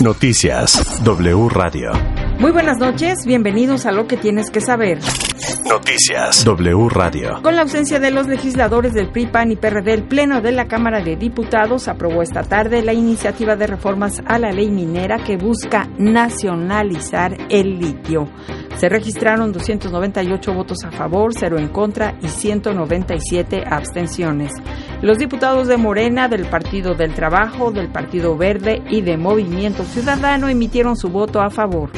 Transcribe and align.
Noticias 0.00 1.02
W 1.02 1.48
Radio. 1.48 1.90
Muy 2.38 2.52
buenas 2.52 2.78
noches, 2.78 3.26
bienvenidos 3.26 3.84
a 3.84 3.90
lo 3.90 4.06
que 4.06 4.16
tienes 4.16 4.48
que 4.48 4.60
saber. 4.60 5.00
Noticias 5.68 6.44
W 6.44 6.88
Radio. 6.88 7.42
Con 7.42 7.56
la 7.56 7.62
ausencia 7.62 7.98
de 7.98 8.12
los 8.12 8.28
legisladores 8.28 8.94
del 8.94 9.10
PRI, 9.10 9.26
PAN 9.26 9.50
y 9.50 9.56
PRD, 9.56 9.94
el 9.94 10.04
Pleno 10.04 10.40
de 10.40 10.52
la 10.52 10.68
Cámara 10.68 11.02
de 11.02 11.16
Diputados 11.16 11.88
aprobó 11.88 12.22
esta 12.22 12.42
tarde 12.42 12.82
la 12.82 12.92
iniciativa 12.92 13.56
de 13.56 13.66
reformas 13.66 14.22
a 14.24 14.38
la 14.38 14.52
ley 14.52 14.70
minera 14.70 15.18
que 15.24 15.36
busca 15.36 15.88
nacionalizar 15.98 17.36
el 17.48 17.80
litio. 17.80 18.28
Se 18.76 18.88
registraron 18.88 19.50
298 19.50 20.54
votos 20.54 20.84
a 20.84 20.92
favor, 20.92 21.32
0 21.34 21.58
en 21.58 21.68
contra 21.68 22.16
y 22.22 22.28
197 22.28 23.64
abstenciones. 23.68 24.52
Los 25.00 25.18
diputados 25.18 25.68
de 25.68 25.76
Morena, 25.76 26.26
del 26.26 26.46
Partido 26.50 26.94
del 26.94 27.14
Trabajo, 27.14 27.70
del 27.70 27.88
Partido 27.88 28.36
Verde 28.36 28.82
y 28.90 29.00
de 29.02 29.16
Movimiento 29.16 29.84
Ciudadano 29.84 30.48
emitieron 30.48 30.96
su 30.96 31.08
voto 31.08 31.40
a 31.40 31.50
favor. 31.50 31.90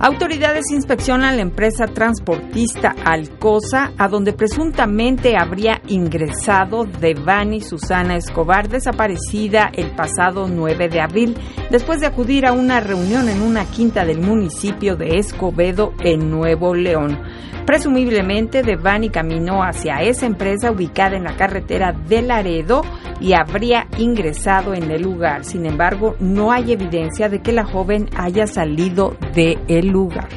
Autoridades 0.00 0.64
inspeccionan 0.72 1.36
la 1.36 1.42
empresa 1.42 1.86
transportista 1.86 2.94
Alcosa, 3.04 3.92
a 3.96 4.08
donde 4.08 4.32
presuntamente 4.32 5.36
habría 5.38 5.80
ingresado 5.86 6.84
Devani 6.84 7.60
Susana 7.60 8.16
Escobar, 8.16 8.68
desaparecida 8.68 9.70
el 9.72 9.92
pasado 9.92 10.48
9 10.48 10.88
de 10.88 11.00
abril, 11.00 11.36
después 11.70 12.00
de 12.00 12.06
acudir 12.08 12.44
a 12.44 12.52
una 12.52 12.80
reunión 12.80 13.28
en 13.28 13.40
una 13.40 13.64
quinta 13.66 14.04
del 14.04 14.20
municipio 14.20 14.96
de 14.96 15.16
Escobedo, 15.16 15.94
en 16.00 16.28
Nuevo 16.28 16.74
León. 16.74 17.18
Presumiblemente, 17.66 18.62
Devani 18.62 19.10
caminó 19.10 19.64
hacia 19.64 19.96
esa 19.96 20.24
empresa 20.24 20.70
ubicada 20.70 21.16
en 21.16 21.24
la 21.24 21.36
carretera 21.36 21.92
de 21.92 22.22
Laredo 22.22 22.82
y 23.20 23.32
habría 23.32 23.88
ingresado 23.98 24.72
en 24.72 24.88
el 24.90 25.02
lugar. 25.02 25.44
Sin 25.44 25.66
embargo, 25.66 26.14
no 26.20 26.52
hay 26.52 26.70
evidencia 26.72 27.28
de 27.28 27.42
que 27.42 27.50
la 27.50 27.64
joven 27.64 28.08
haya 28.16 28.46
salido 28.46 29.16
del 29.34 29.88
lugar. 29.88 30.28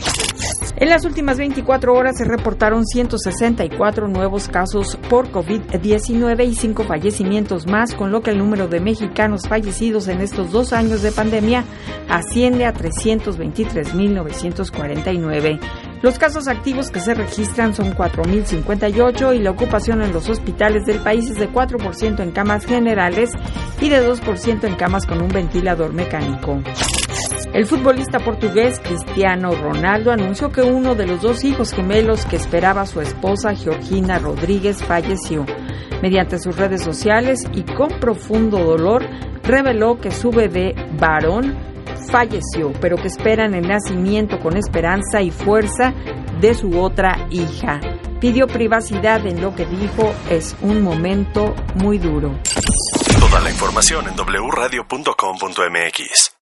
En 0.77 0.89
las 0.89 1.05
últimas 1.05 1.37
24 1.37 1.93
horas 1.93 2.17
se 2.17 2.23
reportaron 2.23 2.83
164 2.85 4.07
nuevos 4.07 4.47
casos 4.47 4.97
por 5.09 5.29
COVID-19 5.29 6.47
y 6.47 6.55
5 6.55 6.85
fallecimientos 6.85 7.67
más, 7.67 7.93
con 7.93 8.11
lo 8.11 8.21
que 8.21 8.31
el 8.31 8.37
número 8.37 8.69
de 8.69 8.79
mexicanos 8.79 9.45
fallecidos 9.47 10.07
en 10.07 10.21
estos 10.21 10.51
dos 10.51 10.71
años 10.71 11.01
de 11.01 11.11
pandemia 11.11 11.65
asciende 12.07 12.65
a 12.65 12.73
323.949. 12.73 15.59
Los 16.01 16.17
casos 16.17 16.47
activos 16.47 16.91
que 16.91 17.01
se 17.01 17.13
registran 17.13 17.75
son 17.75 17.93
4.058 17.93 19.35
y 19.35 19.39
la 19.39 19.51
ocupación 19.51 20.01
en 20.01 20.13
los 20.13 20.29
hospitales 20.29 20.85
del 20.85 20.99
país 20.99 21.29
es 21.29 21.37
de 21.37 21.51
4% 21.51 22.21
en 22.21 22.31
camas 22.31 22.65
generales 22.65 23.31
y 23.81 23.89
de 23.89 24.07
2% 24.07 24.63
en 24.63 24.75
camas 24.75 25.05
con 25.05 25.21
un 25.21 25.27
ventilador 25.27 25.91
mecánico. 25.91 26.61
El 27.51 27.65
futbolista 27.65 28.19
portugués 28.19 28.79
Cristiano 28.79 29.51
Ronaldo 29.51 30.11
anunció 30.11 30.51
que 30.51 30.61
uno 30.61 30.95
de 30.95 31.05
los 31.05 31.21
dos 31.21 31.43
hijos 31.43 31.73
gemelos 31.73 32.25
que 32.25 32.37
esperaba 32.37 32.85
su 32.85 33.01
esposa 33.01 33.55
Georgina 33.55 34.19
Rodríguez 34.19 34.81
falleció. 34.81 35.45
Mediante 36.01 36.39
sus 36.39 36.55
redes 36.55 36.81
sociales 36.81 37.45
y 37.51 37.63
con 37.63 37.89
profundo 37.99 38.59
dolor, 38.59 39.03
reveló 39.43 39.99
que 39.99 40.11
su 40.11 40.29
bebé 40.29 40.75
varón 40.97 41.57
falleció, 41.99 42.73
pero 42.81 42.97
que 42.97 43.07
esperan 43.07 43.53
el 43.53 43.67
nacimiento 43.67 44.39
con 44.39 44.57
esperanza 44.57 45.21
y 45.21 45.29
fuerza 45.31 45.93
de 46.39 46.53
su 46.53 46.79
otra 46.79 47.27
hija. 47.29 47.79
Pidió 48.19 48.47
privacidad 48.47 49.25
en 49.25 49.41
lo 49.41 49.55
que 49.55 49.65
dijo 49.65 50.13
es 50.29 50.55
un 50.61 50.81
momento 50.81 51.55
muy 51.75 51.97
duro. 51.97 52.37
Toda 53.19 53.41
la 53.41 53.49
información 53.49 54.05
en 54.07 54.15
wradio.com.mx. 54.15 56.35